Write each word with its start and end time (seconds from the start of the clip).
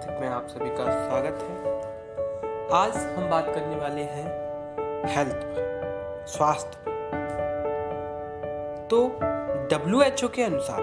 मस्तिष्क 0.00 0.20
में 0.20 0.28
आप 0.28 0.46
सभी 0.48 0.68
का 0.68 0.84
स्वागत 0.84 1.40
है। 1.42 1.54
आज 2.74 2.96
हम 3.16 3.28
बात 3.30 3.46
करने 3.46 3.76
वाले 3.76 4.02
हैं 4.02 5.06
हेल्थ 5.06 5.42
पर, 5.46 6.24
स्वास्थ्य 6.26 6.92
तो 8.90 9.00
डब्ल्यू 9.70 10.00
एच 10.02 10.24
ओ 10.24 10.28
के 10.28 10.42
अनुसार 10.42 10.80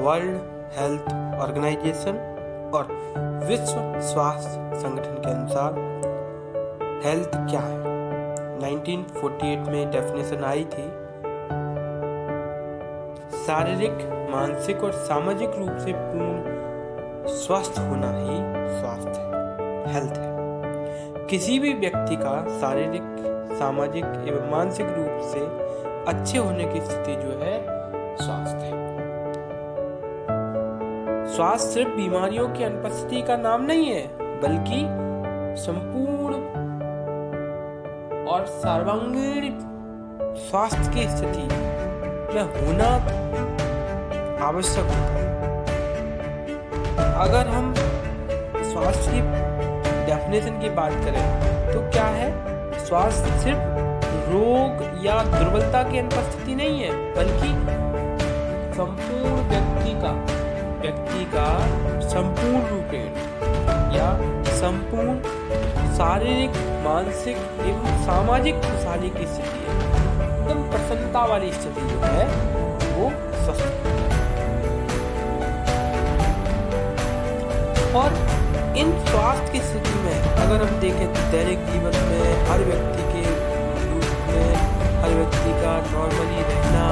वर्ल्ड 0.00 0.38
हेल्थ 0.78 1.12
ऑर्गेनाइजेशन 1.40 2.16
और 2.74 2.92
विश्व 3.44 4.00
स्वास्थ्य 4.08 4.80
संगठन 4.80 5.20
के 5.24 5.30
अनुसार 5.30 5.70
हेल्थ 7.04 7.36
क्या 7.50 7.60
है? 7.60 7.78
1948 8.60 9.68
में 9.68 9.90
डेफिनेशन 9.90 10.44
आई 10.44 10.64
थी। 10.64 10.88
शारीरिक, 13.44 14.06
मानसिक 14.30 14.84
और 14.84 14.92
सामाजिक 15.04 15.50
रूप 15.50 15.76
से 15.78 15.92
पूर्ण 15.92 16.56
स्वस्थ 17.26 17.78
होना 17.78 18.10
ही 18.10 18.36
स्वास्थ्य 18.80 19.20
है 19.20 19.38
हेल्थ 19.94 20.18
है। 20.18 20.38
किसी 21.26 21.58
भी 21.58 21.72
व्यक्ति 21.72 22.16
का 22.16 22.60
शारीरिक, 22.60 23.02
सामाजिक 23.58 24.04
एवं 24.04 24.50
मानसिक 24.50 24.86
रूप 24.86 25.20
से 25.22 25.40
अच्छे 26.10 26.38
होने 26.38 26.64
की 26.64 26.80
स्थिति 26.80 27.12
जो 27.12 27.40
है, 27.44 27.62
स्वास्थ्य 28.16 28.64
है। 28.64 28.78
स्वास्थ्य 31.26 31.70
सिर्फ़ 31.70 31.90
बीमारियों 31.90 32.48
की 32.48 32.64
अनुपस्थिति 32.64 33.22
का 33.22 33.36
नाम 33.36 33.62
नहीं 33.62 33.86
है, 33.86 34.08
बल्कि 34.20 35.08
संपूर्ण 35.62 36.34
और 38.26 38.46
सर्वांगीण 38.46 39.58
स्वास्थ्य 40.36 40.94
की 40.94 41.08
स्थिति 41.08 41.48
में 42.34 42.42
होना 42.42 42.88
आवश्यक 44.46 44.84
होता 44.84 44.96
है। 44.96 45.27
अगर 47.18 47.48
हम 47.48 47.72
स्वास्थ्य 47.76 49.12
की 49.12 49.20
डेफिनेशन 50.06 50.60
की 50.60 50.68
बात 50.70 50.92
करें 51.04 51.72
तो 51.72 51.80
क्या 51.90 52.04
है? 52.08 52.28
स्वास्थ्य 52.84 53.38
सिर्फ़ 53.40 54.30
रोग 54.30 55.04
या 55.04 55.16
दुर्बलता 55.24 55.82
की 55.82 55.98
अनुपस्थिति 55.98 56.54
नहीं 56.54 56.80
है, 56.80 56.90
बल्कि 57.14 57.50
संपूर्ण 58.76 59.34
व्यक्ति 59.48 59.92
का 60.02 60.12
व्यक्ति 60.80 61.24
का 61.34 61.46
संपूर्ण 62.08 62.62
रूपेण 62.68 63.10
या 63.96 64.08
संपूर्ण 64.54 65.18
शारीरिक, 65.96 66.50
मानसिक 66.84 67.36
एवं 67.62 68.02
सामाजिक 68.04 68.60
खुशहाली 68.60 69.10
की 69.10 69.26
स्थिति 69.26 69.58
है। 69.58 69.76
एकदम 70.28 70.62
प्रसन्नता 70.70 71.24
वाली 71.24 71.52
स्थिति 71.52 71.88
जो 71.88 71.98
है 72.00 72.47
और 77.98 78.10
इन 78.80 78.90
स्वास्थ्य 79.06 79.52
की 79.52 79.60
स्थिति 79.68 79.94
में 80.02 80.16
अगर 80.44 80.62
हम 80.62 80.80
देखें 80.80 81.06
तो 81.14 81.30
दैनिक 81.32 81.64
जीवन 81.70 81.96
में 82.08 82.26
हर 82.50 82.64
व्यक्ति 82.68 83.06
के 83.12 83.22
रूप 83.84 84.10
में 84.28 84.50
हर 85.02 85.14
व्यक्ति 85.14 85.54
का 85.62 85.72
नॉर्मली 85.92 86.44
रहना 86.50 86.84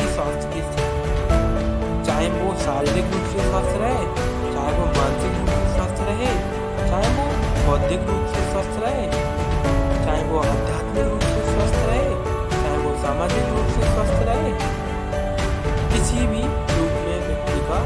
ही 0.00 0.06
स्वास्थ्य 0.14 0.50
की 0.54 0.62
स्थिति 0.68 2.04
चाहे 2.06 2.28
वो 2.34 2.54
शारीरिक 2.60 3.12
रूप 3.14 3.26
से 3.32 3.48
स्वस्थ 3.48 3.74
रहे, 3.80 4.04
चाहे 4.54 4.72
वो 4.78 4.86
मानसिक 4.98 5.32
रूप 5.38 5.50
से 5.56 5.66
स्वस्थ 5.74 5.98
रहे, 6.08 6.30
चाहे 6.88 7.08
वो 7.16 7.26
बौद्धिक 7.66 8.08
रूप 8.10 8.26
से 8.34 8.44
स्वस्थ 8.52 8.78
रहे, 8.84 9.06
चाहे 10.04 10.22
वो 10.30 10.38
आध्यात्मिक 10.40 11.10
रूप 11.10 11.26
से 11.32 11.42
स्वस्थ 11.50 11.80
रहे, 11.88 12.08
चाहे 12.54 12.78
वो 12.84 12.94
सामाजिक 13.04 13.50
रूप 13.56 13.68
से 13.76 13.90
स्वस्थ 13.94 14.22
रहे, 14.28 14.52
किसी 15.92 16.26
भी 16.32 16.42
रूप 16.76 16.94
में 17.04 17.18
व्यक्ति 17.26 17.58
का 17.68 17.80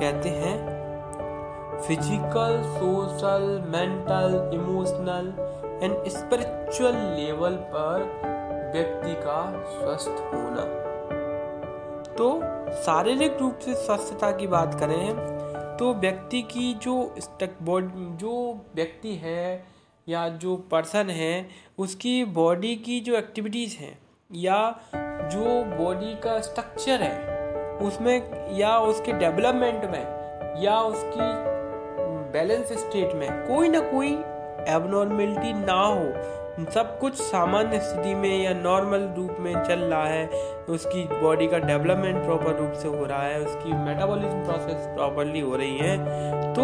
कहते 0.00 0.28
हैं 0.28 0.56
physical 1.80 2.62
social 2.68 3.42
mental 3.68 4.50
emotional 4.54 5.32
and 5.84 6.08
spiritual 6.08 6.94
level 7.16 7.56
पर 7.74 8.04
व्यक्ति 8.74 9.14
का 9.14 9.40
स्वस्थ 9.68 10.20
होना। 10.34 10.64
तो 12.16 12.30
शारीरिक 12.84 13.36
रूप 13.40 13.58
से 13.58 13.74
स्वस्थता 13.74 14.30
की 14.30 14.46
बात 14.46 14.74
करें 14.80 15.76
तो 15.76 15.92
व्यक्ति 15.94 16.42
की 16.42 16.72
जो 16.74 17.14
स्टक 17.18 17.50
बॉडी 17.62 18.06
जो 18.16 18.34
व्यक्ति 18.74 19.14
है 19.14 19.64
या 20.06 20.28
जो 20.28 20.56
पर्सन 20.70 21.10
है, 21.10 21.48
उसकी 21.78 22.24
बॉडी 22.24 22.74
की 22.76 23.00
जो 23.00 23.14
एक्टिविटीज़ 23.14 23.76
हैं 23.76 23.98
या 24.30 24.60
जो 25.32 25.64
बॉडी 25.76 26.14
का 26.14 26.40
स्ट्रक्चर 26.40 27.02
है 27.02 27.37
उसमें 27.82 28.56
या 28.56 28.78
उसके 28.80 29.12
डेवलपमेंट 29.14 29.84
में, 29.84 30.04
या 30.62 30.80
उसकी 30.82 31.28
बैलेंस 32.32 32.72
स्टेट 32.74 33.14
में 33.14 33.28
कोई 33.46 33.68
ना 33.68 33.80
कोई 33.90 34.12
एबनॉर्मेलिटी 34.68 35.52
ना 35.54 35.80
हो। 35.80 36.66
सब 36.74 36.98
कुछ 36.98 37.14
सामान्य 37.14 37.78
स्थिति 37.80 38.14
में 38.14 38.44
या 38.44 38.52
नॉर्मल 38.54 39.08
रूप 39.16 39.36
में 39.40 39.52
चल 39.64 39.80
रहा 39.80 40.04
है। 40.04 40.28
उसकी 40.68 41.04
बॉडी 41.12 41.46
का 41.46 41.58
डेवलपमेंट 41.58 42.24
प्रॉपर 42.24 42.56
रूप 42.56 42.72
से 42.72 42.88
हो 42.88 43.04
रहा 43.04 43.22
है, 43.22 43.40
उसकी 43.40 43.72
मेटाबॉलिज्म 43.74 44.44
प्रोसेस 44.44 44.86
प्रॉपरली 44.96 45.40
हो 45.40 45.56
रही 45.56 45.78
है 45.78 45.96
तो 46.54 46.62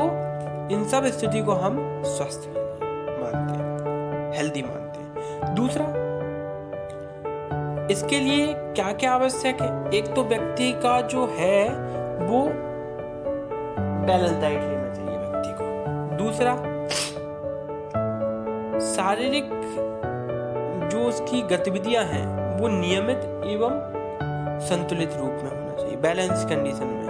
इन 0.74 0.84
सब 0.84 1.06
स्थिति 1.08 1.42
को 1.42 1.52
हम 1.54 2.02
स्वस्थ 2.06 2.48
मानते 2.48 3.54
हैं 3.54 4.32
हेल्दी 4.34 4.62
मानते 4.62 5.00
हैं। 5.00 5.54
दूसरा 5.54 5.84
इसके 7.94 8.18
लिए 8.20 8.46
क्या 8.74 8.92
क्या 8.92 9.12
आवश्यक 9.12 9.60
है? 9.62 9.90
एक 9.94 10.06
तो 10.14 10.22
व्यक्ति 10.24 10.70
का 10.72 11.00
जो 11.00 11.26
है, 11.38 11.68
वो 12.20 12.40
बैलेंस 14.06 14.40
डाइट 14.40 14.60
लेना 14.60 14.94
चाहिए 14.94 15.18
व्यक्ति 15.18 15.52
को। 15.58 16.16
दूसरा, 16.16 16.54
शारीरिक 18.80 19.50
जो 20.92 20.98
उसकी 20.98 21.42
गतिविधियाँ 21.42 22.04
हैं, 22.04 22.26
वो 22.60 22.68
नियमित 22.68 23.18
एवं 23.46 23.78
संतुलित 24.60 25.12
रूप 25.16 25.30
में 25.30 25.50
होना 25.50 25.76
चाहिए। 25.76 25.96
बैलेंस 25.96 26.44
कंडीशन 26.44 26.86
में। 26.86 27.02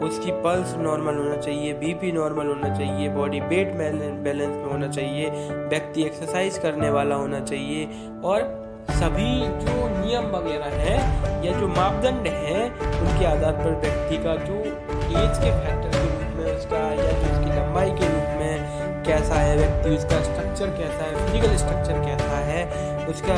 उसकी 0.00 0.32
पल्स 0.32 0.74
नॉर्मल 0.76 1.14
होना 1.14 1.36
चाहिए 1.36 1.72
बीपी 1.72 2.12
नॉर्मल 2.12 2.46
होना 2.46 2.74
चाहिए 2.78 3.08
बॉडी 3.08 3.40
वेट 3.40 3.74
बैलेंस 3.74 4.56
में 4.56 4.64
होना 4.64 4.88
चाहिए, 4.88 5.30
व्यक्ति 5.68 6.02
एक्सरसाइज 6.02 6.58
करने 6.58 6.90
वाला 6.90 7.14
होना 7.14 7.40
चाहिए 7.40 7.88
और 8.24 8.69
सभी 8.90 9.32
जो 9.64 9.74
नियम 10.00 10.24
वगैरह 10.26 10.76
हैं 10.82 11.42
या 11.44 11.52
जो 11.60 11.68
मापदंड 11.68 12.26
हैं, 12.26 12.64
उनके 13.00 13.24
आधार 13.26 13.52
पर 13.52 13.80
व्यक्ति 13.80 14.16
का 14.16 14.34
जो 14.46 14.56
एज 14.56 15.38
के 15.38 15.50
फैक्टर 15.50 15.88
के 15.88 16.00
रूप 16.00 16.36
में 16.36 16.56
उसका 16.56 16.78
या 16.78 17.10
जो 17.12 17.32
उसकी 17.32 17.50
लंबाई 17.50 17.90
के 17.90 18.08
रूप 18.08 18.38
में 18.40 19.04
कैसा 19.04 19.34
है, 19.34 19.56
व्यक्ति 19.56 19.90
उसका 19.90 20.22
स्ट्रक्चर 20.22 20.66
कैसा 20.66 21.04
है 21.04 21.26
फ़िज़िकल 21.26 21.56
स्ट्रक्चर 21.56 22.00
कैसा 22.04 22.38
है, 22.48 22.66
उसका 23.06 23.36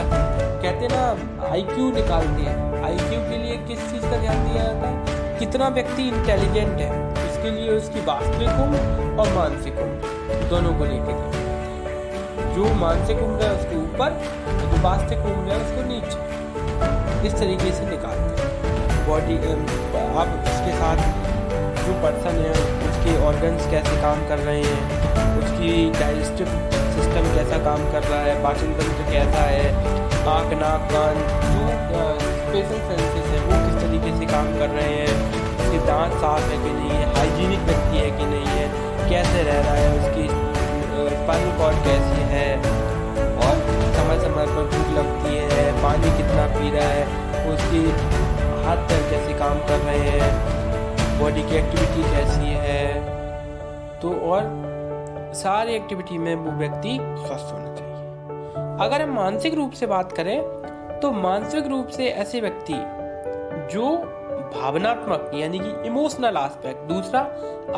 कहते 0.63 0.89
ना 0.89 1.03
आई 1.47 1.51
आईक्यू 1.53 1.91
निकालते 1.93 2.43
हैं। 2.43 2.83
आईक्यू 2.85 3.21
के 3.21 3.39
लिए 3.39 3.57
किस 3.69 3.91
चीज़ 3.91 4.03
का 4.03 4.17
ध्यान 4.17 4.45
दिया 4.49 4.63
जाता 4.63 4.89
है? 4.89 5.39
कितना 5.39 5.69
व्यक्ति 5.69 6.09
इंटेलिजेंट 6.09 6.81
है, 6.81 6.91
उसके 7.27 7.51
लिए 7.51 7.71
उसकी 7.71 8.01
वास्तविक 8.01 8.49
उम्र 8.49 9.21
और 9.21 9.33
मानसिक 9.35 9.79
उम्र, 9.79 10.49
दोनों 10.51 10.75
को 10.79 10.85
लेकर 10.85 11.41
जो 12.55 12.75
मानसिक 12.81 13.23
उम्र 13.23 13.45
है 13.45 13.53
उसके 13.59 13.77
ऊपर 13.77 14.19
जो 14.63 14.83
वास्तविक 14.83 15.27
उम्र 15.27 15.53
है 15.53 15.59
उसको 15.65 15.89
नीचे। 15.89 17.29
इस 17.29 17.35
तरीके 17.35 17.73
से 17.73 17.85
निकालते 17.87 18.43
हैं। 18.43 18.51
बॉडी 19.07 19.37
आप 20.21 20.35
इसके 20.49 20.73
साथ 20.79 20.99
जो 21.85 21.93
पर्सन 22.03 22.37
है, 22.41 22.53
उसके 22.89 23.15
ऑर्गन्स 23.27 23.67
कैसे 23.71 23.97
काम 24.03 24.21
कर 24.29 24.39
रहे 24.39 24.63
हैं, 24.63 25.39
उसकी 25.39 25.71
डाइजेस्टिव 25.99 26.47
सिस्टम 26.97 27.25
कैसा 27.35 27.59
काम 27.65 27.85
कर 27.93 28.03
रहा 28.03 28.21
है, 28.21 28.35
पाचन 28.43 28.73
तंत्र 28.81 29.11
कैसा 29.11 29.43
है, 29.47 29.67
आँख, 30.33 30.53
नाक, 30.61 30.89
कान, 30.93 31.17
जो 31.49 32.05
स्पेशल 32.43 32.79
सेंसेस 32.89 33.27
है, 33.31 33.41
वो 33.47 33.59
किस 33.65 33.81
तरीके 33.83 34.17
से 34.19 34.27
काम 34.33 34.53
कर 34.59 34.69
रहे 34.77 34.95
हैं, 34.97 35.17
उसके 35.57 35.79
दांत 35.87 36.13
साफ़ 36.23 36.49
है 36.51 36.63
कि 36.65 36.73
नहीं 36.73 36.91
है 36.91 37.05
हाइजीनिक 37.15 37.67
व्यक्ति 37.71 37.97
है 37.97 38.11
कि 38.19 38.27
नहीं 38.27 38.57
है, 38.59 38.67
कैसे 39.11 39.43
रह 39.43 39.61
रहा 39.61 39.75
है 39.75 39.91
उसकी 39.99 40.27
स्पाइनल 40.93 41.59
कॉर्ड 41.59 41.77
कैसी 41.85 42.23
है? 42.31 42.49
और 43.43 43.61
समय 43.95 44.19
समय 44.21 44.47
पर 44.47 44.65
भूख 44.73 44.89
लगती 44.97 45.37
है, 45.37 45.73
पानी 45.83 46.17
कितना 46.17 46.47
पी 46.57 46.71
रहा 46.71 46.89
है, 46.89 47.05
उसकी 47.55 47.83
हाथ 48.65 48.89
पैर 48.89 49.03
कैसे 49.11 49.39
काम 49.39 49.59
कर 49.69 49.79
रहे 49.79 50.11
हैं 50.11 51.21
बॉडी 51.21 51.43
की 51.43 51.57
एक्टिविटी 51.57 52.03
कैसी 52.03 52.55
है? 52.61 52.85
तो 54.01 54.15
और 54.31 54.41
सारी 55.35 55.75
एक्टिविटी 55.75 56.19
में 56.19 56.35
वो 56.35 56.51
व्यक्ति 56.51 56.99
स्वस्थ 57.01 57.53
होना 57.53 57.75
चाहिए। 57.75 58.87
अगर 58.87 59.03
हम 59.03 59.15
मानसिक 59.15 59.55
रूप 59.55 59.73
से 59.73 59.87
बात 59.87 60.13
करें 60.13 60.41
तो 61.01 61.11
मानसिक 61.13 61.67
रूप 61.67 61.89
से 61.89 62.09
ऐसे 62.09 62.41
व्यक्ति 62.41 62.75
जो 63.73 63.87
भावनात्मक, 64.53 65.31
यानी 65.35 65.59
कि 65.59 65.71
इमोशनल 65.87 66.37
एस्पेक्ट 66.37 66.89
दूसरा 66.89 67.21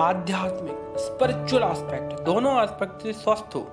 आध्यात्मिक 0.00 0.98
स्पिरिचुअल 0.98 1.70
एस्पेक्ट 1.70 2.20
दोनों 2.24 2.62
एस्पेक्ट 2.62 3.02
से 3.02 3.12
स्वस्थ 3.12 3.54
हो। 3.54 3.66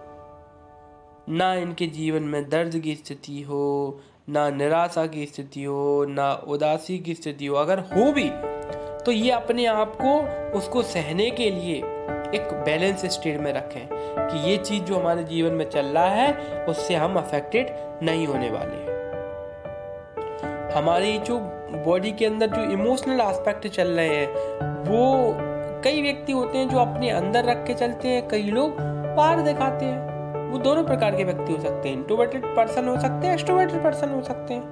ना 1.29 1.53
इनके 1.55 1.87
जीवन 1.89 2.23
में 2.23 2.49
दर्द 2.49 2.77
की 2.79 2.95
स्थिति 2.95 3.41
हो, 3.41 3.99
ना 4.29 4.49
निराशा 4.49 5.05
की 5.07 5.25
स्थिति 5.25 5.63
हो, 5.63 6.05
ना 6.09 6.31
उदासी 6.47 6.97
की 6.99 7.13
स्थिति 7.13 7.45
हो, 7.45 7.55
अगर 7.55 7.79
हो 7.79 8.11
भी 8.11 8.29
तो 9.05 9.11
ये 9.11 9.31
अपने 9.31 9.65
आप 9.65 9.95
को, 10.01 10.19
उसको 10.57 10.81
सहने 10.83 11.29
के 11.31 11.49
लिए 11.49 11.77
एक 12.35 12.49
बैलेंस 12.65 13.05
स्टेट 13.05 13.39
में 13.39 13.51
रखें 13.53 13.87
कि 13.91 14.49
ये 14.49 14.57
चीज़ 14.57 14.83
जो 14.83 14.99
हमारे 14.99 15.23
जीवन 15.23 15.53
में 15.53 15.69
चल 15.69 15.85
रहा 15.87 16.05
है, 16.05 16.65
उससे 16.65 16.95
हम 16.95 17.17
अफेक्टेड 17.17 18.03
नहीं 18.03 18.27
होने 18.27 18.49
वाले 18.51 18.90
हमारी 20.75 21.17
जो 21.17 21.39
बॉडी 21.85 22.11
के 22.11 22.25
अंदर 22.25 22.47
जो 22.47 22.61
इमोशनल 22.63 23.21
एस्पेक्ट 23.21 23.67
चल 23.67 23.87
रहे 23.87 24.07
हैं, 24.07 24.27
वो 24.83 25.33
कई 25.83 26.01
व्यक्ति 26.01 26.31
होते 26.31 26.57
हैं 26.57 26.69
जो 26.69 26.77
अपने 26.77 27.09
अंदर 27.09 27.45
रख 27.45 27.65
के 27.67 27.73
चलते 27.73 28.07
हैं, 28.07 28.27
कई 28.27 28.43
लोग 28.43 28.77
बाहर 29.15 29.41
दिखाते 29.41 29.85
हैं। 29.85 30.11
वो 30.51 30.57
दोनों 30.57 30.83
प्रकार 30.83 31.15
के 31.15 31.23
व्यक्ति 31.23 31.53
हो 31.53 31.59
सकते 31.59 31.89
हैं। 31.89 31.95
इंट्रोवर्टेड 31.95 32.45
पर्सन 32.45 32.87
हो 32.87 32.99
सकते 32.99 33.27
हैं 33.27 33.33
एक्सट्रोवर्टेड 33.33 33.83
पर्सन 33.83 34.09
हो 34.09 34.21
सकते 34.21 34.53
हैं। 34.53 34.63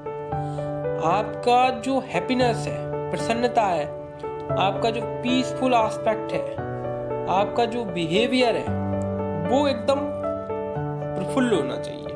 आपका 1.04 1.70
जो 1.70 2.00
हैप्पीनेस 2.00 2.58
है, 2.58 3.12
प्रसन्नता 3.12 3.62
है, 3.62 3.86
आपका 4.60 4.90
जो 4.90 5.02
पीसफुल 5.04 5.74
एस्पेक्ट 5.74 6.32
है, 6.32 6.54
आपका 7.30 7.66
जो 7.66 7.86
बिहेवियर 7.86 8.56
है, 8.56 8.80
वो 9.50 9.68
एकदम 9.68 10.00
प्रफुल्ल 11.16 11.54
होना 11.54 11.78
चाहिए। 11.78 12.09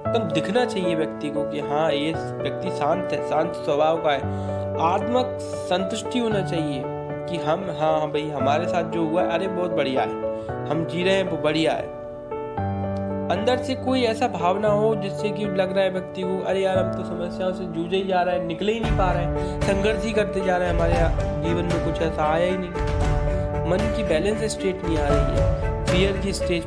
एकदम 0.00 0.28
दिखना 0.28 0.64
चाहिए 0.64 0.94
व्यक्ति 0.94 1.28
को 1.30 1.42
कि 1.44 1.60
हाँ 1.60 1.92
ये 1.92 2.12
व्यक्ति 2.12 2.70
शांत 2.70 3.12
है, 3.12 3.28
शांत 3.28 3.52
स्वभाव 3.54 4.02
का 4.02 4.10
है। 4.10 4.38
आत्मक 4.82 5.38
संतुष्टि 5.42 6.18
होना 6.18 6.40
चाहिए 6.42 6.82
कि 7.28 7.36
हम 7.36 7.64
हाँ 7.70 7.98
हाँ 8.00 8.10
भाई, 8.10 8.28
हमारे 8.30 8.68
साथ 8.68 8.90
जो 8.90 9.04
हुआ 9.08 9.22
अरे 9.22 9.48
बहुत 9.48 9.70
बढ़िया 9.70 10.02
है। 10.02 10.68
हम 10.70 10.84
जी 10.84 11.02
रहे 11.02 11.14
हैं 11.14 11.30
वो 11.30 11.36
बढ़िया 11.36 11.72
है। 11.72 11.98
अंदर 13.30 13.56
से 13.56 13.74
कोई 13.74 14.02
ऐसा 14.02 14.28
भावना 14.28 14.68
हो 14.68 14.94
जिससे 14.94 15.28
कि 15.30 15.44
लग 15.44 15.74
रहा 15.74 15.84
है 15.84 15.90
व्यक्ति 15.90 16.22
को, 16.22 16.42
अरे 16.44 16.60
यार 16.60 16.78
हम 16.78 16.92
तो 16.92 17.04
समस्याओं 17.04 17.52
से 17.52 17.64
जूझे 17.64 17.96
ही 17.96 18.04
जा 18.08 18.22
रहा 18.22 18.34
है, 18.34 18.46
निकले 18.46 18.72
ही 18.72 18.80
नहीं 18.80 18.96
पा 18.98 19.12
रहे 19.12 19.24
हैं। 19.24 19.60
संघर्ष 19.60 20.04
ही 20.04 20.12
करते 20.12 20.40
जा 20.40 20.56
रहे 20.56 20.68
हैं 20.68 20.74
हमारे 20.74 20.94
जीवन 21.48 21.64
में, 21.64 21.84
कुछ 21.84 22.02
ऐसा 22.02 22.24
आया 22.24 22.46
ही 22.46 22.58
नहीं। 22.58 23.70
मन 23.70 23.92
की 23.96 24.02
बैलेंस 24.02 24.44
स्टेट 24.52 24.84
नहीं 24.84 24.98
आ 24.98 25.08
रही 25.08 25.40
है। 25.40 25.84
फियर 25.84 26.16
की 26.16 26.32
स्टेज 26.32 26.64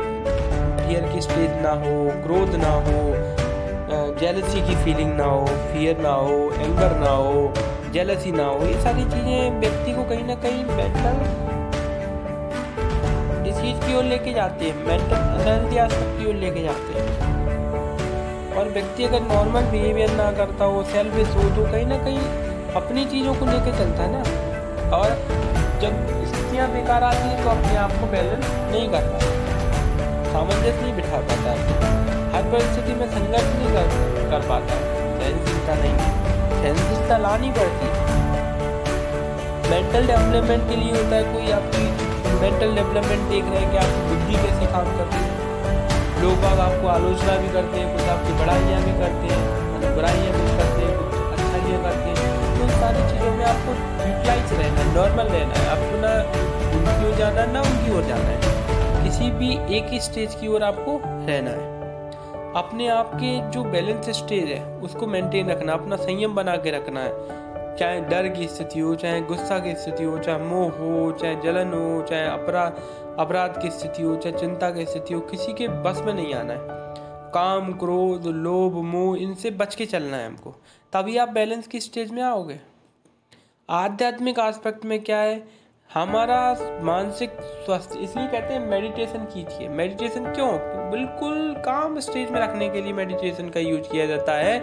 फियर 0.83 1.11
की 1.13 1.21
स्टेज 1.21 1.51
ना 1.61 1.71
हो 1.71 2.23
क्रोध 2.23 2.55
ना 2.55 2.69
हो 2.69 3.01
जेलसी 4.23 4.61
की 4.67 4.75
फीलिंग 4.83 5.09
ना 5.15 5.23
हो 5.23 5.45
फियर 5.45 5.97
ना 6.01 6.09
हो 6.09 6.35
एंगर 6.57 6.93
ना 6.99 7.09
हो 7.11 7.39
जेलसी 7.93 8.31
ना 8.31 8.43
हो, 8.43 8.65
ये 8.65 8.81
सारी 8.81 9.03
चीज़ें 9.05 9.59
व्यक्ति 9.59 9.93
को 9.93 10.03
कहीं 10.03 10.23
ना 10.25 10.35
कहीं 10.45 10.63
मेंटल 10.77 11.17
चीज़ 13.53 13.81
की 13.81 13.95
ओर 13.95 14.03
लेके 14.03 14.33
जाते 14.33 14.65
हैं 14.65 14.85
मेंटल 14.85 15.15
अनहेल्थी 15.15 15.77
एस्पेक्ट 15.77 16.17
की 16.19 16.25
ओर 16.29 16.35
लेके 16.35 16.63
जाते 16.63 16.99
हैं। 16.99 18.55
और 18.57 18.69
व्यक्ति 18.69 19.03
अगर 19.03 19.21
नॉर्मल 19.23 19.69
बिहेवियर 19.71 20.11
ना 20.11 20.31
करता 20.37 20.65
हो 20.65 20.83
सेल्फिश 20.93 21.35
हो 21.35 21.43
तो 21.55 21.71
कहीं 21.71 21.85
ना 21.85 21.97
कहीं 21.97 22.73
अपनी 22.75 23.05
चीज़ों 23.05 23.35
को 23.35 23.45
लेके 23.45 23.77
चलता 23.77 24.03
है 24.03 24.11
ना। 24.11 24.23
और 24.97 25.15
जब 25.81 26.01
स्थितियाँ 26.25 26.71
बेकार 26.73 27.03
आती 27.03 27.27
हैं 27.27 27.43
तो 27.43 27.49
अपने 27.49 27.75
आप 27.77 27.91
को 28.01 28.11
बैलेंस 28.11 28.45
नहीं 28.71 28.87
कर 28.89 29.11
पाता 29.13 29.42
सामंजस्य 30.33 30.81
नहीं 30.81 30.93
बिठा 30.95 31.17
पाता। 31.29 31.51
है 31.51 31.91
हर 32.33 32.45
परिस्थिति 32.51 32.93
में 32.99 33.07
संघर्ष 33.09 33.49
नहीं 33.57 33.73
कर, 33.73 33.89
कर 34.29 34.47
पाता। 34.47 34.77
सहनशीलता 35.17 35.73
नहीं। 35.81 35.97
सहनशीलता 36.53 37.17
लानी 37.25 37.51
पड़ती। 37.57 37.89
मेंटल 39.69 40.07
डेवलपमेंट 40.07 40.63
के 40.69 40.75
लिए 40.75 40.95
होता 40.95 41.15
है 41.15 41.23
कोई 41.33 41.51
आपकी 41.57 41.85
मेंटल 42.41 42.73
डेवलपमेंट 42.75 43.29
देख 43.29 43.51
रहे 43.51 43.59
हैं 43.59 43.69
कि 43.71 43.77
आपकी 43.83 44.01
बुद्धि 44.07 44.41
कैसे 44.45 44.71
काम 44.73 44.89
कर 44.97 45.05
रही 45.11 45.23
है। 45.27 46.21
लोग 46.23 46.41
बाग 46.41 46.59
आपको 46.65 46.87
आलोचना 46.95 47.37
भी 47.43 47.53
करते 47.53 47.79
हैं 47.79 47.93
कुछ 47.93 48.09
आपकी 48.15 48.33
बढ़ाइयाँ 48.41 48.81
भी 48.81 48.97
करते 49.03 49.31
हैं 49.33 49.43
कुछ 49.69 49.87
बुराइयाँ 49.95 50.33
भी 50.39 50.57
करते 50.57 50.81
हैं 50.81 50.97
कुछ 50.97 51.37
अच्छाइयाँ 51.37 51.79
करते 51.85 52.09
हैं। 52.09 52.33
तो 52.57 52.71
सारी 52.81 53.05
चीज़ों 53.11 53.35
में 53.37 53.45
आपको 53.45 53.77
यूटिलाइज 54.07 54.53
रहना 54.59 54.81
है 54.81 54.93
नॉर्मल 54.95 55.31
रहना 55.37 55.61
है। 55.61 55.69
आपको 55.77 56.01
ना 56.03 56.13
उनकी 56.75 57.11
ओर 57.11 57.17
जाना 57.21 57.41
है 57.41 57.53
ना 57.53 57.61
उनकी 57.71 57.97
ओर 57.97 58.11
जाना 58.11 58.29
है। 58.33 58.61
किसी 59.13 59.31
भी 59.31 59.77
एक 59.77 59.83
ही 59.85 59.99
स्टेज 59.99 60.35
की 60.35 60.47
ओर 60.47 60.63
आपको 60.63 61.01
रहना 61.05 61.51
है। 61.51 61.79
अपने 62.53 62.87
आप 62.87 63.11
के 63.15 63.49
जो 63.49 63.63
बैलेंस 63.63 64.09
स्टेज 64.09 64.43
है, 64.43 64.77
उसको 64.77 65.07
मेंटेन 65.07 65.49
रखना, 65.49 65.73
अपना 65.73 65.95
संयम 65.95 66.35
बना 66.35 66.55
के 66.55 66.71
रखना 66.71 66.99
है। 66.99 67.13
चाहे 67.77 68.01
डर 68.01 68.27
की 68.27 68.47
स्थिति 68.47 68.79
हो, 68.79 68.95
चाहे 68.95 69.21
गुस्सा 69.21 69.59
की 69.59 69.75
स्थिति 69.75 70.03
हो, 70.03 70.19
चाहे 70.19 70.37
मोह 70.37 70.71
हो, 70.71 71.11
चाहे 71.11 71.35
जलन 71.35 71.73
हो, 71.73 72.01
चाहे 72.01 72.27
अपराध 72.27 72.79
अपराध 73.19 73.61
की 73.61 73.69
स्थिति 73.69 74.03
हो, 74.03 74.15
चाहे 74.15 74.39
चिंता 74.39 74.71
की 74.71 74.85
स्थिति 74.85 75.13
हो, 75.13 75.19
किसी 75.19 75.53
के 75.53 75.67
बस 75.67 76.01
में 76.05 76.13
नहीं 76.13 76.33
आना 76.33 76.53
है। 76.53 76.59
काम, 77.31 77.73
क्रोध, 77.73 78.25
लोभ, 78.25 78.73
मोह, 78.73 79.17
इनसे 79.17 79.51
बच 79.51 79.75
के 79.75 79.85
चलना 79.85 80.17
है 80.17 80.27
हमको। 80.27 80.55
तभी 80.93 81.17
आप 81.17 81.29
बैलेंस 81.29 81.67
की 81.67 81.79
स्टेज 81.79 82.11
में 82.11 82.23
आओगे। 82.23 82.59
आध्यात्मिक 83.69 84.39
आस्पेक्ट 84.39 84.85
में 84.85 85.03
क्या 85.03 85.17
है? 85.17 85.62
हमारा 85.93 86.55
मानसिक 86.81 87.31
स्वास्थ्य, 87.65 87.99
इसलिए 87.99 88.27
कहते 88.27 88.53
हैं 88.53 88.59
मेडिटेशन 88.59 89.25
कीजिए। 89.25 89.67
मेडिटेशन 89.69 90.23
क्यों? 90.33 90.51
बिल्कुल 90.91 91.53
काम 91.57 91.99
स्टेज 91.99 92.31
में 92.31 92.39
रखने 92.41 92.69
के 92.69 92.81
लिए 92.81 92.93
मेडिटेशन 92.93 93.49
का 93.49 93.59
यूज़ 93.59 93.81
किया 93.81 94.05
जाता 94.05 94.33
है। 94.33 94.57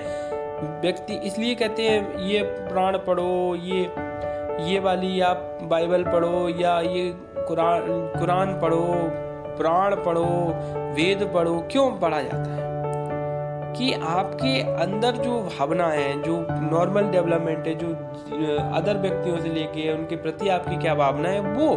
व्यक्ति, 0.81 1.15
इसलिए 1.15 1.55
कहते 1.55 1.83
हैं, 1.83 2.19
ये 2.19 2.43
पुराण 2.43 2.99
पढ़ो, 2.99 3.57
ये 3.57 3.81
ये 4.71 4.81
वाली 4.81 5.21
आप 5.21 5.59
बाइबल 5.63 6.05
पढ़ो, 6.05 6.49
या 6.49 6.81
ये 6.81 7.13
कुरान 7.39 7.81
कुरान 8.19 8.61
पढ़ो, 8.61 8.87
पुराण 9.57 9.95
पढ़ो, 9.97 10.27
वेद 10.97 11.31
पढ़ो, 11.35 11.59
क्यों 11.71 11.91
पढ़ा 11.93 12.23
जाता 12.23 12.51
है? 12.51 12.70
कि 13.77 13.93
आपके 13.93 14.61
अंदर 14.63 15.13
जो 15.13 15.41
भावना 15.41 15.87
है, 15.87 16.23
जो 16.23 16.47
नॉर्मल 16.51 17.03
डेवलपमेंट 17.03 17.67
है, 17.67 17.75
जो 17.75 17.87
अदर 18.75 18.97
व्यक्तियों 18.97 19.39
से 19.39 19.49
लेके 19.49 19.93
उनके 19.93 20.17
प्रति 20.17 20.49
आपकी 20.49 20.77
क्या 20.77 20.95
भावना 20.95 21.29
है, 21.29 21.41
वो 21.41 21.69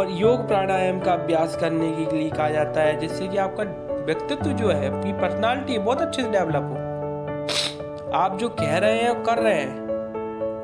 और 0.00 0.08
योग 0.10 0.48
प्राणायाम 0.48 1.00
का 1.00 1.12
अभ्यास 1.12 1.56
करने 1.56 2.04
के 2.04 2.16
लिए 2.16 2.30
कहा 2.30 2.50
जाता 2.50 2.80
है, 2.80 3.00
जिससे 3.00 3.28
कि 3.28 3.36
आपका 3.36 3.64
व्यक्तित्व 4.04 4.50
जो 4.50 4.68
है, 4.68 4.98
आपकी 4.98 5.12
पर्सनालिटी 5.12 5.78
बहुत 5.78 6.00
अच्छे 6.00 6.22
से 6.22 6.30
डेवलप 6.30 6.68
हो। 6.70 8.12
आप 8.12 8.38
जो 8.38 8.48
कह 8.48 8.78
रहे 8.78 8.98
हैं 8.98 9.08
और 9.08 9.24
कर 9.24 9.42
रहे 9.42 9.54
हैं, 9.54 9.88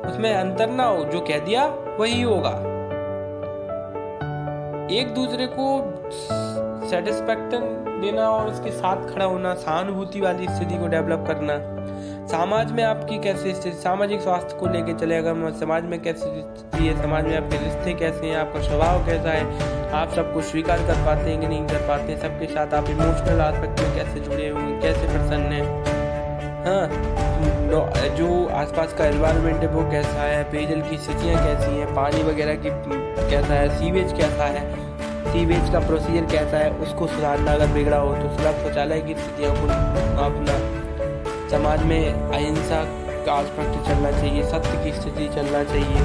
उसमें 0.01 0.33
अंतर 0.35 0.69
ना 0.69 0.83
हो, 0.83 1.03
जो 1.05 1.19
कह 1.19 1.39
दिया, 1.39 1.65
वही 1.99 2.21
होगा। 2.21 2.75
एक 4.91 5.13
दूसरे 5.13 5.47
को 5.59 5.93
सेटिस्फेक्शन 6.87 7.84
देना 8.01 8.29
और 8.29 8.47
उसके 8.47 8.71
साथ 8.71 9.13
खड़ा 9.13 9.25
होना, 9.25 9.53
सहानुभूति 9.55 10.21
वाली 10.21 10.47
स्थिति 10.47 10.77
को 10.77 10.87
डेवलप 10.87 11.25
करना। 11.27 11.57
समाज 12.27 12.71
में 12.71 12.83
आपकी 12.83 13.17
कैसी 13.19 13.53
स्थिति, 13.53 13.75
सामाजिक 13.77 14.21
स्वास्थ्य 14.21 14.57
को 14.59 14.67
लेके 14.67 14.93
चले 14.93 15.17
अगर 15.17 15.51
समाज 15.59 15.83
में 15.83 16.01
कैसी 16.01 16.19
स्थिति 16.19 16.87
है, 16.87 17.01
समाज 17.01 17.25
में 17.25 17.35
आपके 17.37 17.57
रिश्ते 17.57 17.93
कैसे 17.93 18.25
हैं, 18.25 18.35
आपका 18.37 18.61
स्वभाव 18.61 19.05
कैसा 19.05 19.31
है, 19.31 19.91
आप 19.93 20.13
सबको 20.13 20.41
स्वीकार 20.41 20.77
कर 20.77 21.05
पाते 21.05 21.29
हैं 21.29 21.39
कि 21.41 21.47
नहीं 21.47 21.65
कर 21.67 21.87
पाते 21.87 22.11
हैं, 22.11 22.19
सबके 22.21 22.45
साथ 22.45 22.73
आप 22.73 22.89
इमोशनल 22.89 23.41
आस्पेक्ट 23.41 23.81
में 23.81 23.95
कैसे 23.95 24.19
जुड़े 24.19 24.47
हुए 24.49 24.61
हैं, 24.61 24.81
कैसे 24.81 25.07
प्रसन्न 25.07 25.51
हैं? 25.51 25.93
हाँ 26.65 27.13
जो 28.17 28.27
आसपास 28.55 28.93
का 28.93 29.05
एनवायरनमेंट 29.05 29.61
है 29.61 29.67
वो 29.67 29.81
कैसा 29.91 30.21
है, 30.21 30.43
पेयजल 30.51 30.81
की 30.81 30.97
स्थितियाँ 30.97 31.43
कैसी 31.45 31.71
हैं, 31.71 31.93
पानी 31.95 32.23
वगैरह 32.23 32.55
की, 32.55 32.69
कैसा 33.29 33.53
है 33.53 33.69
सीवेज 33.79 34.13
कैसा 34.13 34.45
है 34.45 34.63
सीवेज 35.25 35.69
का 35.71 35.79
प्रोसीजर 35.79 36.25
कैसा 36.31 36.57
है, 36.57 36.69
उसको 36.81 37.07
सुधारना 37.07 37.53
अगर 37.53 37.67
बिगड़ा 37.73 37.97
हो 37.97 38.13
तो 38.15 38.35
सुलभ 38.35 38.61
शौचालय 38.63 39.01
की 39.01 39.13
स्थितियों 39.15 39.53
को 39.55 39.65
अपना 40.25 40.55
समाज 41.49 41.83
में 41.85 42.01
अहिंसा 42.05 42.83
का 43.25 43.33
आस्पेक्ट 43.33 43.87
चलना 43.87 44.11
चाहिए, 44.11 44.43
सत्य 44.49 44.83
की 44.83 44.91
स्थिति 44.93 45.27
चलना 45.35 45.63
चाहिए। 45.71 46.01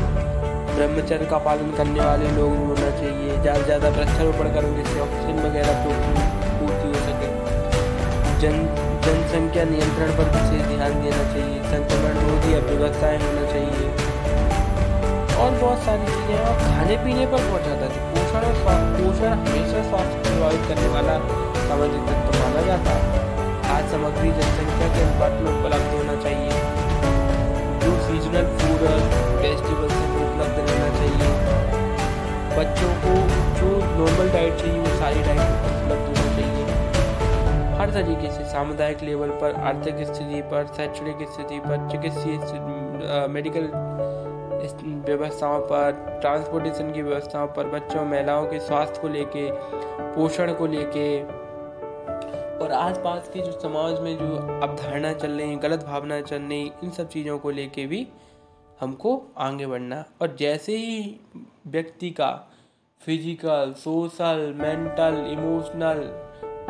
ब्रह्मचर्य 0.70 1.26
का 1.26 1.38
पालन 1.46 1.70
करने 1.76 2.00
वाले 2.00 2.28
लोग 2.36 2.52
होना 2.58 2.90
चाहिए, 2.98 3.40
ज़्यादा 3.42 3.60
से 3.60 3.64
ज़्यादा 3.64 3.88
वृक्षारोपण 3.96 4.52
करें 4.54 4.70
जिससे 4.76 5.00
ऑक्सीजन 5.00 5.42
वगैरह 5.46 5.84
तो 5.84 5.90
पूर्ति 6.58 6.86
हो 6.88 7.00
सके। 7.08 7.28
जन 8.40 8.56
जनसंख्या 9.04 9.64
नियंत्रण 9.64 10.10
पर 10.16 10.30
विशेष 10.32 10.62
ध्यान 10.68 11.02
देना 11.02 11.24
चाहिए, 11.32 11.58
संक्रमण 11.70 12.20
रोधी 12.24 12.54
अव्यवस्थाएँ 12.54 13.18
होना 13.18 13.44
चाहिए। 13.52 13.86
और 15.40 15.50
बहुत 15.60 15.78
सारी 15.84 16.06
चीज़ें 16.06 16.38
और 16.38 16.58
खाने 16.60 16.96
पीने 17.04 17.26
पर 17.26 17.48
बहुत 17.48 17.62
ज़्यादा 17.62 17.86
पोषण 18.30 18.44
और 18.70 18.82
पोषण 18.96 19.32
हमेशा 19.38 19.80
स्वास्थ्य 19.84 20.18
प्रभावित 20.24 20.66
करने 20.68 20.88
वाला 20.88 21.14
सामाजिक 21.62 22.02
तत्व 22.08 22.36
माना 22.40 22.60
जाता 22.66 22.92
है। 22.96 23.06
आज 23.76 23.88
सामग्री 23.90 24.30
जनसंख्या 24.30 24.88
के 24.94 25.00
अनुपात 25.02 25.32
में 25.42 25.48
उपलब्ध 25.52 25.88
होना 25.94 26.14
चाहिए। 26.22 26.50
जो 27.82 27.94
सीजनल 28.04 28.46
फ़ूड 28.60 28.84
और 28.90 29.00
वेजिटेबल्स 29.40 29.94
है 29.94 30.06
उपलब्ध 30.26 30.56
रहना 30.60 30.90
चाहिए। 30.98 31.28
बच्चों 32.54 32.92
को 33.02 33.16
जो 33.58 33.72
नॉर्मल 33.98 34.32
डाइट 34.32 34.54
चाहिए, 34.54 34.78
वो 34.78 34.98
सारी 35.00 35.22
डाइट 35.22 35.42
उपलब्ध 35.72 36.06
होना 36.08 36.30
चाहिए। 36.36 36.64
हर 37.80 37.90
तरीके 37.90 38.30
से 38.30 38.44
सामुदायिक 38.44 39.02
लेवल 39.02 39.30
पर 39.42 39.60
आर्थिक 39.72 40.06
स्थिति 40.06 40.42
पर, 40.52 40.72
शैक्षणिक 40.76 41.28
स्थिति 41.34 41.58
पर, 41.66 41.88
चिकित्सीय 41.90 43.28
मेडिकल 43.28 43.70
व्यवस्थाओं 44.84 45.60
पर 45.60 46.18
ट्रांसपोर्टेशन 46.20 46.92
की 46.92 47.02
व्यवस्थाओं 47.02 47.46
पर, 47.48 47.66
बच्चों, 47.66 48.04
महिलाओं 48.04 48.46
के 48.46 48.60
स्वास्थ्य 48.60 49.00
को 49.00 49.08
लेके, 49.08 49.50
पोषण 50.14 50.52
को 50.54 50.66
लेके, 50.66 51.22
और 52.60 52.72
आसपास 52.72 53.28
के 53.28 53.40
जो 53.40 53.52
समाज 53.52 54.00
में 54.00 54.16
जो 54.18 54.36
अवधारणा 54.62 55.12
चल 55.12 55.30
रही 55.30 55.56
गलत 55.56 55.84
भावना 55.84 56.20
चल 56.20 56.42
रही 56.42 56.72
इन 56.84 56.90
सब 56.90 57.08
चीज़ों 57.08 57.38
को 57.38 57.50
लेके 57.50 57.86
भी 57.86 58.06
हमको 58.80 59.22
आगे 59.38 59.66
बढ़ना 59.66 60.04
और 60.22 60.36
जैसे 60.36 60.76
ही 60.76 61.20
व्यक्ति 61.66 62.10
का 62.10 62.30
फ़िज़िकल 63.02 63.72
सोशल 63.76 64.54
मेंटल 64.58 65.26
इमोशनल 65.32 66.00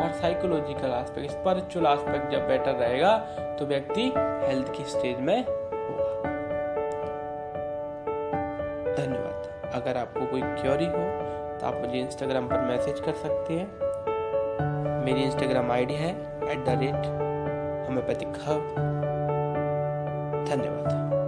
और 0.03 0.13
साइकोलॉजिकल 0.13 0.91
आस्पेक्ट 0.91 1.31
स्पिरिचुअल 1.31 1.87
आस्पेक्ट 1.87 2.31
जब 2.33 2.47
बेटर 2.49 2.75
रहेगा 2.75 3.17
तो 3.59 3.67
व्यक्ति 3.67 4.13
हेल्थ 4.17 4.73
की 4.77 4.85
स्टेज 4.85 5.21
में 5.21 5.39
होगा। 5.43 6.30
अगर 9.81 9.97
आपको 9.97 10.27
कोई 10.27 10.43
क्योरी 10.43 10.87
हो 10.87 11.05
तो 11.61 11.67
आप 11.67 11.81
मुझे 11.81 11.99
इंस्टाग्राम 12.01 12.49
पर 12.49 12.61
मैसेज 12.69 13.01
कर 13.01 13.15
सकते 13.23 13.55
हैं। 13.55 13.69
मेरी 15.05 15.23
इंस्टाग्राम 15.23 15.71
आईडी 15.73 15.95
है 15.95 16.11
at 16.51 16.65
the 16.65 16.79
rate 16.81 17.07
homeopathic 17.87 18.29
hub 18.45 18.75
धन्यवाद। 20.49 21.20